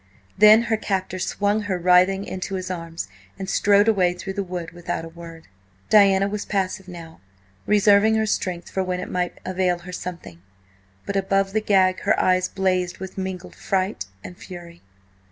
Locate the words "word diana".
5.09-6.27